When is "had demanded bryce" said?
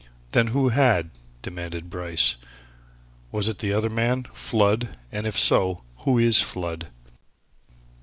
0.69-2.35